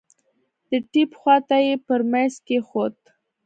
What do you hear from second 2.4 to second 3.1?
کښېښود.